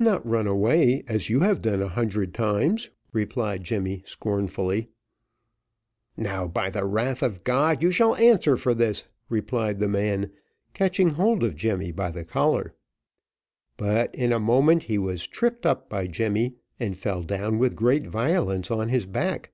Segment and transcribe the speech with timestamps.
[0.00, 4.88] "Not run away, as you have done a hundred times," replied Jemmy, scornfully.
[6.16, 10.32] "Now by the God of War you shall answer for this," replied the man,
[10.74, 12.74] catching hold of Jemmy by the collar;
[13.76, 18.04] but in a moment he was tripped up by Jemmy, and fell down with great
[18.04, 19.52] violence on his back.